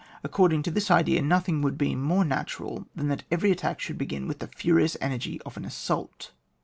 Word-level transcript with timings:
According 0.23 0.63
to 0.63 0.71
this 0.71 0.89
idea, 0.89 1.21
nothing 1.21 1.61
woidd 1.61 1.77
be 1.77 1.93
more 1.93 2.25
natural 2.25 2.87
than 2.95 3.07
that 3.09 3.23
every 3.29 3.51
attack 3.51 3.79
should 3.79 3.99
begin 3.99 4.27
with 4.27 4.39
the 4.39 4.47
furious 4.47 4.97
energy 4.99 5.39
of 5.45 5.57
an 5.57 5.63
assault. 5.65 6.31